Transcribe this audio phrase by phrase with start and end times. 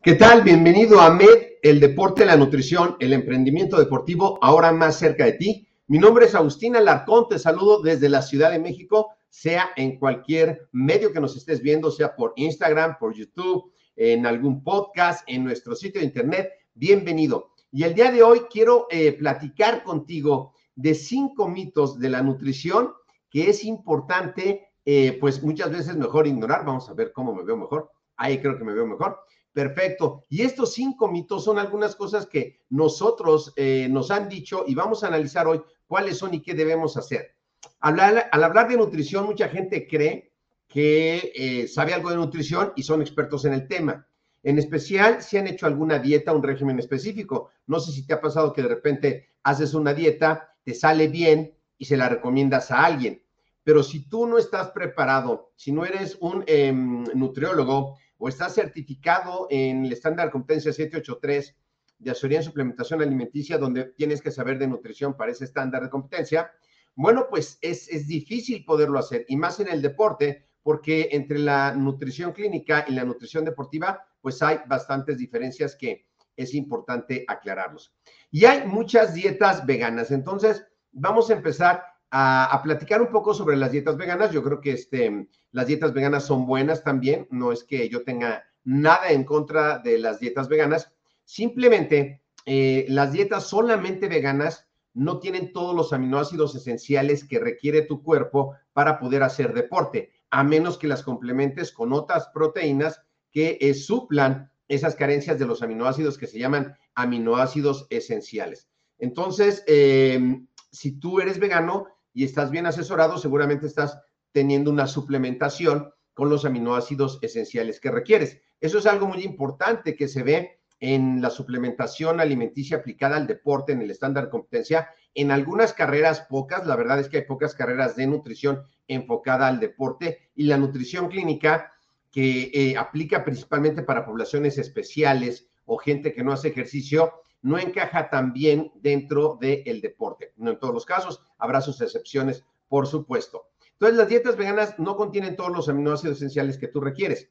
[0.00, 0.42] ¿Qué tal?
[0.42, 5.68] Bienvenido a MED, el deporte, la nutrición, el emprendimiento deportivo, ahora más cerca de ti.
[5.88, 10.68] Mi nombre es Agustina Larcón, te saludo desde la Ciudad de México, sea en cualquier
[10.70, 15.74] medio que nos estés viendo, sea por Instagram, por YouTube, en algún podcast, en nuestro
[15.74, 16.52] sitio de internet.
[16.74, 17.50] Bienvenido.
[17.72, 22.92] Y el día de hoy quiero eh, platicar contigo de cinco mitos de la nutrición
[23.30, 26.64] que es importante, eh, pues muchas veces mejor ignorar.
[26.64, 27.90] Vamos a ver cómo me veo mejor.
[28.16, 29.18] Ahí creo que me veo mejor.
[29.58, 30.22] Perfecto.
[30.28, 35.02] Y estos cinco mitos son algunas cosas que nosotros eh, nos han dicho y vamos
[35.02, 37.34] a analizar hoy cuáles son y qué debemos hacer.
[37.80, 37.98] al
[38.30, 40.30] hablar de nutrición, mucha gente cree
[40.68, 44.06] que eh, sabe algo de nutrición y son expertos en el tema.
[44.44, 47.50] En especial si han hecho alguna dieta, un régimen específico.
[47.66, 51.52] No sé si te ha pasado que de repente haces una dieta, te sale bien
[51.78, 53.24] y se la recomiendas a alguien.
[53.64, 59.46] Pero si tú no estás preparado, si no eres un em, nutriólogo, o estás certificado
[59.50, 61.56] en el estándar competencia 783
[61.98, 65.90] de asesoría en suplementación alimenticia, donde tienes que saber de nutrición para ese estándar de
[65.90, 66.52] competencia,
[66.94, 71.74] bueno, pues es, es difícil poderlo hacer, y más en el deporte, porque entre la
[71.74, 77.94] nutrición clínica y la nutrición deportiva, pues hay bastantes diferencias que es importante aclararlos.
[78.30, 83.72] Y hay muchas dietas veganas, entonces vamos a empezar a, platicar un poco sobre las
[83.72, 84.32] dietas veganas.
[84.32, 87.26] Yo creo que este, las dietas veganas son buenas también.
[87.30, 90.92] No es que yo tenga nada en contra de las dietas veganas.
[91.24, 98.02] Simplemente eh, las dietas solamente veganas no tienen todos los aminoácidos esenciales que requiere tu
[98.02, 103.74] cuerpo para poder hacer deporte, a menos que las complementes con otras proteínas que eh,
[103.74, 108.68] suplan esas carencias de los aminoácidos que se llaman aminoácidos esenciales.
[108.98, 110.40] Entonces, eh,
[110.70, 113.98] si tú eres vegano, y estás bien asesorado, seguramente estás
[114.32, 118.40] teniendo una suplementación con los aminoácidos esenciales que requieres.
[118.60, 123.72] Eso es algo muy importante que se ve en la suplementación alimenticia aplicada al deporte,
[123.72, 124.90] en el estándar de competencia.
[125.14, 129.60] En algunas carreras, pocas, la verdad es que hay pocas carreras de nutrición enfocada al
[129.60, 131.72] deporte y la nutrición clínica
[132.10, 137.12] que eh, aplica principalmente para poblaciones especiales o gente que no hace ejercicio,
[137.42, 140.32] no encaja tan bien dentro del deporte.
[140.36, 143.48] No en todos los casos, habrá sus excepciones, por supuesto.
[143.72, 147.30] Entonces, las dietas veganas no contienen todos los aminoácidos esenciales que tú requieres.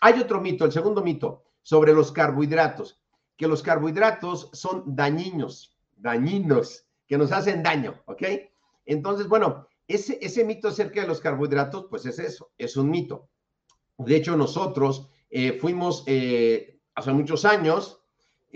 [0.00, 3.00] Hay otro mito, el segundo mito, sobre los carbohidratos,
[3.36, 8.22] que los carbohidratos son dañinos, dañinos, que nos hacen daño, ¿ok?
[8.84, 13.28] Entonces, bueno, ese, ese mito acerca de los carbohidratos, pues es eso, es un mito.
[13.98, 18.02] De hecho, nosotros eh, fuimos eh, hace muchos años,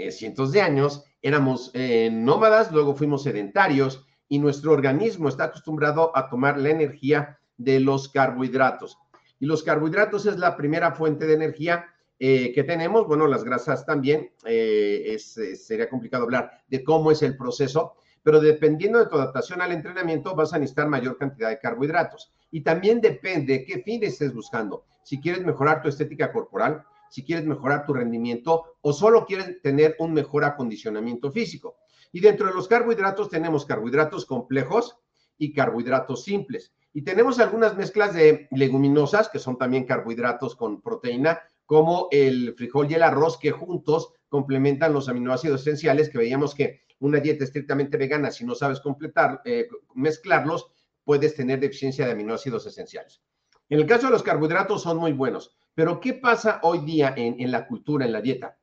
[0.06, 6.16] eh, cientos de años, éramos eh, nómadas, luego fuimos sedentarios y nuestro organismo está acostumbrado
[6.16, 8.98] a tomar la energía de los carbohidratos.
[9.38, 11.86] Y los carbohidratos es la primera fuente de energía
[12.18, 13.06] eh, que tenemos.
[13.06, 14.30] Bueno, las grasas también.
[14.44, 20.34] sería complicado hablar de cómo es el proceso, pero dependiendo de tu adaptación al entrenamiento
[20.34, 22.32] vas a necesitar mayor cantidad de carbohidratos.
[22.50, 24.84] Y también depende de qué fin estés buscando.
[25.02, 29.96] Si quieres mejorar tu estética corporal, si quieres mejorar tu rendimiento o solo quieres tener
[29.98, 31.76] un mejor acondicionamiento físico.
[32.12, 34.96] Y dentro de los carbohidratos tenemos carbohidratos complejos
[35.36, 36.72] y carbohidratos simples.
[36.92, 42.90] Y tenemos algunas mezclas de leguminosas, que son también carbohidratos con proteína, como el frijol
[42.90, 47.96] y el arroz, que juntos complementan los aminoácidos esenciales que veíamos que una dieta estrictamente
[47.96, 50.66] vegana, si no sabes completar, eh, mezclarlos,
[51.04, 53.22] puedes tener deficiencia de aminoácidos esenciales.
[53.70, 57.50] En el caso de los carbohidratos son muy buenos, pero ¿qué pasa hoy día en,
[57.52, 58.58] la cultura, en la dieta?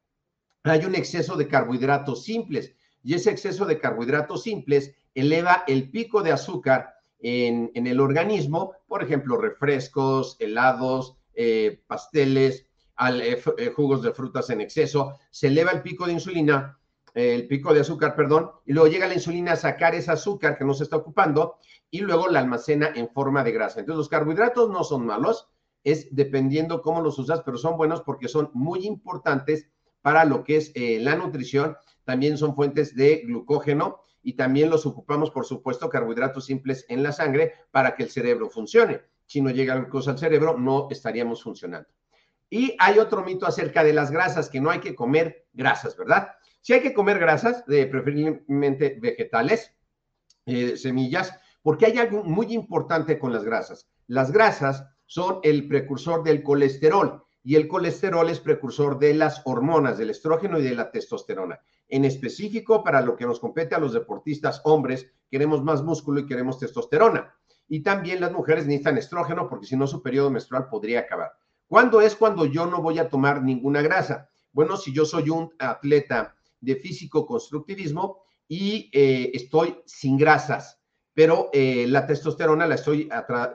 [0.64, 6.22] Hay un exceso de carbohidratos simples y ese exceso de carbohidratos simples eleva el pico
[6.22, 12.66] de azúcar en, el organismo, por ejemplo, refrescos, helados, eh, pasteles,
[13.10, 16.78] eh, eh, jugos de frutas en exceso, se eleva el pico de insulina,
[17.14, 20.66] el pico de azúcar, perdón, y luego llega la insulina a sacar ese azúcar que
[20.66, 21.58] no se está ocupando
[21.90, 23.80] y luego la almacena en forma de grasa.
[23.80, 25.48] Entonces los carbohidratos no son malos,
[25.84, 29.68] es dependiendo cómo los usas, pero son buenos porque son muy importantes
[30.02, 31.78] para lo que es la nutrición.
[32.04, 37.12] También son fuentes de glucógeno y también los ocupamos, por supuesto, carbohidratos simples en la
[37.12, 39.02] sangre para que el cerebro funcione.
[39.26, 41.88] Si no llega glucosa al cerebro, no estaríamos funcionando.
[42.50, 46.30] Y hay otro mito acerca de las grasas, que no hay que comer grasas, ¿verdad?
[46.62, 49.74] Si hay que comer grasas, de preferiblemente vegetales,
[50.46, 51.34] eh, semillas,
[51.68, 53.90] porque hay algo muy importante con las grasas.
[54.08, 59.98] Las grasas son el precursor del colesterol y el colesterol es precursor de las hormonas,
[59.98, 61.60] del estrógeno y de la testosterona.
[61.90, 66.26] En específico, para lo que nos compete a los deportistas hombres, queremos más músculo y
[66.26, 67.36] queremos testosterona.
[67.68, 71.34] Y también las mujeres necesitan estrógeno porque si no su periodo menstrual podría acabar.
[71.68, 74.30] ¿Cuándo es cuando yo no voy a tomar ninguna grasa?
[74.54, 80.77] Bueno, si yo soy un atleta de físico constructivismo y eh, estoy sin grasas,
[81.18, 83.10] pero eh, la testosterona la estoy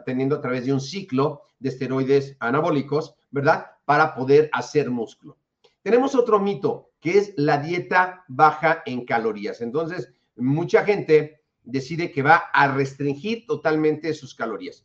[0.04, 3.66] teniendo a través de un ciclo de esteroides anabólicos, ¿verdad?
[3.84, 5.38] Para poder hacer músculo.
[5.80, 9.60] Tenemos otro mito, que es la dieta baja en calorías.
[9.60, 14.84] Entonces, mucha gente decide que va a restringir totalmente sus calorías.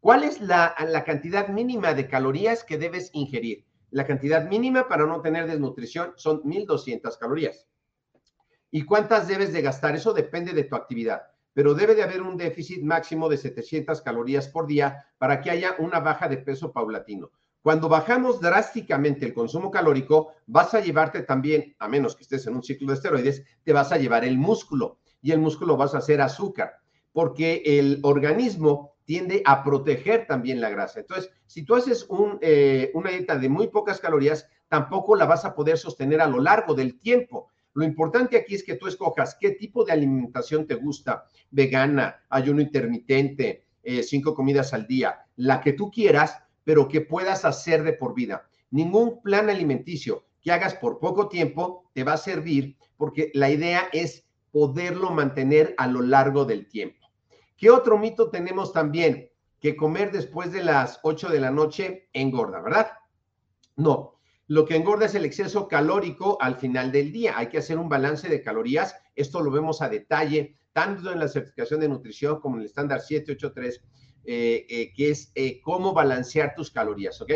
[0.00, 3.66] ¿Cuál es la, la, cantidad mínima de calorías que debes ingerir?
[3.92, 7.68] La cantidad mínima para no tener desnutrición son 1200 calorías.
[8.72, 9.94] ¿Y cuántas debes de gastar?
[9.94, 11.22] Eso depende de tu actividad
[11.56, 15.74] pero debe de haber un déficit máximo de 700 calorías por día para que haya
[15.78, 17.30] una baja de peso paulatino.
[17.62, 22.56] Cuando bajamos drásticamente el consumo calórico, vas a llevarte también, a menos que estés en
[22.56, 25.98] un ciclo de esteroides, te vas a llevar el músculo y el músculo vas a
[25.98, 26.74] hacer azúcar,
[27.10, 31.00] porque el organismo tiende a proteger también la grasa.
[31.00, 32.06] Entonces, si tú haces
[32.42, 36.38] eh, una dieta de muy pocas calorías, tampoco la vas a poder sostener a lo
[36.38, 37.48] largo del tiempo.
[37.76, 42.62] Lo importante aquí es que tú escojas qué tipo de alimentación te gusta, vegana, ayuno
[42.62, 47.92] intermitente, eh, cinco comidas al día, la que tú quieras, pero que puedas hacer de
[47.92, 48.48] por vida.
[48.70, 53.90] Ningún plan alimenticio que hagas por poco tiempo te va a servir porque la idea
[53.92, 57.06] es poderlo mantener a lo largo del tiempo.
[57.58, 59.28] ¿Qué otro mito tenemos también?
[59.60, 62.92] Que comer después de las 8 de la noche engorda, ¿verdad?
[63.76, 64.15] No,
[64.48, 67.36] lo que engorda es el exceso calórico al final del día.
[67.36, 68.94] Hay que hacer un balance de calorías.
[69.14, 73.00] Esto lo vemos a detalle, tanto en la certificación de nutrición como en el estándar
[73.00, 73.82] 783,
[74.24, 77.32] eh, eh, que es eh, cómo balancear tus calorías, ¿ok?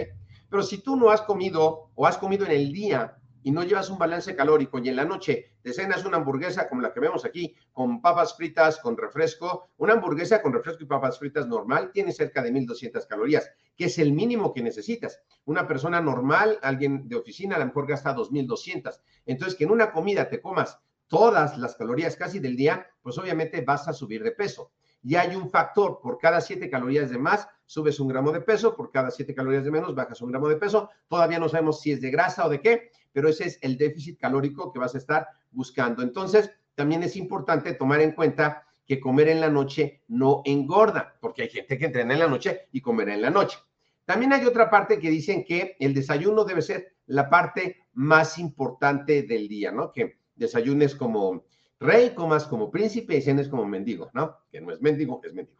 [0.48, 3.90] Pero si tú no has comido o has comido en el día y no llevas
[3.90, 7.24] un balance calórico y en la noche te cenas una hamburguesa como la que vemos
[7.24, 12.12] aquí, con papas fritas, con refresco, una hamburguesa con refresco y papas fritas normal tiene
[12.12, 15.20] cerca de 1200 calorías, que es el mínimo que necesitas.
[15.44, 19.00] Una persona normal, alguien de oficina, a lo mejor gasta 2200.
[19.26, 20.78] Entonces, que en una comida te comas
[21.08, 24.72] todas las calorías casi del día, pues obviamente vas a subir de peso.
[25.02, 28.76] Y hay un factor, por cada 7 calorías de más, subes un gramo de peso,
[28.76, 30.90] por cada 7 calorías de menos, bajas un gramo de peso.
[31.08, 34.18] Todavía no sabemos si es de grasa o de qué, pero ese es el déficit
[34.18, 36.02] calórico que vas a estar buscando.
[36.02, 41.42] Entonces, también es importante tomar en cuenta que comer en la noche no engorda, porque
[41.42, 43.58] hay gente que entrena en la noche y comerá en la noche.
[44.04, 49.22] También hay otra parte que dicen que el desayuno debe ser la parte más importante
[49.22, 49.92] del día, ¿no?
[49.92, 51.44] Que desayunes como
[51.78, 54.38] rey, comas como príncipe y cenes como mendigo, ¿no?
[54.50, 55.58] Que no es mendigo, es mendigo.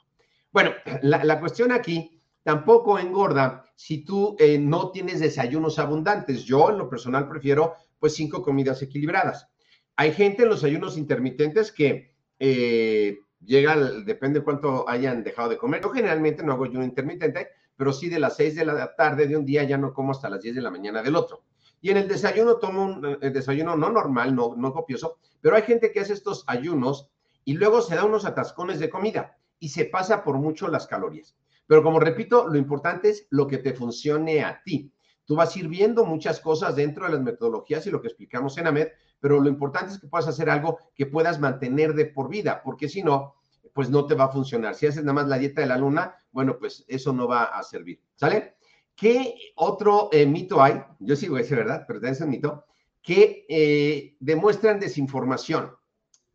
[0.52, 6.44] Bueno, la, cuestión aquí tampoco engorda si tú eh, no tienes desayunos abundantes.
[6.44, 9.48] Yo en lo personal prefiero pues cinco comidas equilibradas.
[9.96, 15.58] Hay gente en los ayunos intermitentes que eh, llega, depende de cuánto hayan dejado de
[15.58, 15.82] comer.
[15.82, 19.36] Yo generalmente no hago ayuno intermitente, pero sí de las seis de la tarde de
[19.36, 21.44] un día ya no como hasta las 10 de la mañana del otro.
[21.82, 25.62] Y en el desayuno tomo un eh, desayuno no normal, no, no copioso, pero hay
[25.62, 27.10] gente que hace estos ayunos
[27.44, 31.36] y luego se da unos atascones de comida y se pasa por mucho las calorías.
[31.70, 34.92] Pero como repito, lo importante es lo que te funcione a ti.
[35.24, 38.58] Tú vas a ir viendo muchas cosas dentro de las metodologías y lo que explicamos
[38.58, 38.88] en AMED,
[39.20, 42.88] pero lo importante es que puedas hacer algo que puedas mantener de por vida, porque
[42.88, 43.36] si no,
[43.72, 44.74] pues no te va a funcionar.
[44.74, 47.62] Si haces nada más la dieta de la luna, bueno, pues eso no va a
[47.62, 48.00] servir.
[48.16, 48.56] ¿Sale?
[48.96, 50.82] ¿Qué otro eh, mito hay?
[50.98, 52.64] Yo a decir verdad, pero es un mito,
[53.00, 55.70] que eh, demuestran desinformación,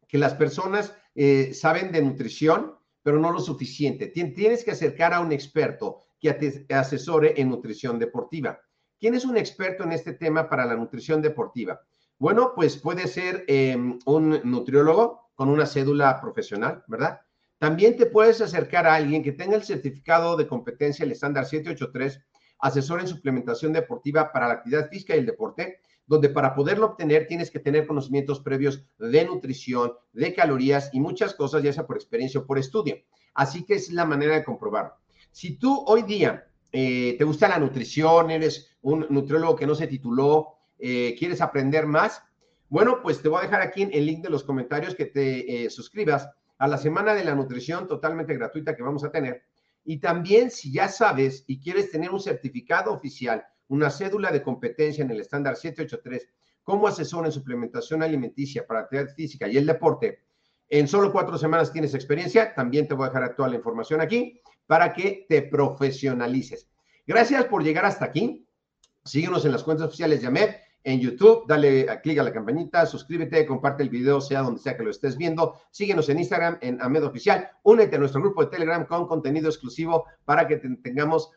[0.07, 2.74] que las personas eh, saben de nutrición,
[3.05, 4.07] pero no lo suficiente.
[4.07, 8.59] Tienes que acercar a un experto que asesore en nutrición deportiva.
[8.99, 11.79] ¿Quién es un experto en este tema para la nutrición deportiva?
[12.17, 17.21] Bueno, pues puede ser em, un nutriólogo con una cédula profesional, ¿verdad?
[17.59, 22.19] También te puedes acercar a alguien que tenga el certificado de competencia, el estándar 783,
[22.57, 27.27] asesor en suplementación deportiva para la actividad física y el deporte, donde para poderlo obtener
[27.27, 31.97] tienes que tener conocimientos previos de nutrición, de calorías y muchas cosas, ya sea por
[31.97, 32.97] experiencia o por estudio.
[33.33, 34.93] Así que es la manera de comprobarlo.
[35.31, 39.87] Si tú hoy día eh, te gusta la nutrición, eres un nutriólogo que no se
[39.87, 42.21] tituló, eh, quieres aprender más,
[42.69, 45.69] bueno, pues te voy a dejar aquí el link de los comentarios que te eh,
[45.69, 49.43] suscribas a la semana de la nutrición totalmente gratuita que vamos a tener.
[49.83, 55.03] Y también si ya sabes y quieres tener un certificado oficial una cédula de competencia
[55.03, 56.29] en el estándar 783
[56.63, 60.23] como asesor en suplementación alimenticia para actividad física y el deporte,
[60.67, 64.41] en solo cuatro semanas tienes experiencia, también te voy a dejar toda la información aquí
[64.65, 66.67] para que te profesionalices.
[67.05, 68.47] Gracias por llegar hasta aquí.
[69.03, 72.85] Síguenos en las cuentas oficiales de AMED en YouTube, dale a clic a la campanita,
[72.85, 75.55] suscríbete, comparte el video, sea donde sea que lo estés viendo.
[75.71, 77.49] Síguenos en Instagram, en Amed Oficial.
[77.63, 81.31] Únete a nuestro grupo de Telegram con contenido exclusivo para que tengamos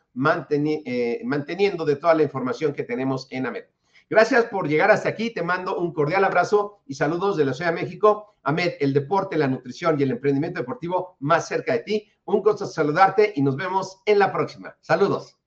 [0.51, 3.65] eh, manteniendo de toda la información que tenemos en Amed.
[4.11, 5.31] Gracias por llegar hasta aquí.
[5.31, 8.35] Te mando un cordial abrazo y saludos de la Ciudad de México.
[8.43, 12.13] Amed, el deporte, la nutrición y el emprendimiento deportivo más cerca de ti.
[12.27, 14.77] Un gusto saludarte y nos vemos en la próxima.
[14.83, 15.38] Saludos.